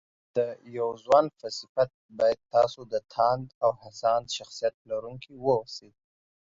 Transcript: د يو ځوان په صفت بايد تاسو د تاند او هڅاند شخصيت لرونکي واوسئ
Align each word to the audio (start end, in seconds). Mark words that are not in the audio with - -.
د 0.37 0.39
يو 0.77 0.89
ځوان 1.03 1.25
په 1.39 1.47
صفت 1.59 1.89
بايد 2.17 2.39
تاسو 2.53 2.79
د 2.93 2.95
تاند 3.13 3.47
او 3.63 3.71
هڅاند 3.83 4.25
شخصيت 4.37 4.75
لرونکي 4.89 5.33
واوسئ 5.39 5.91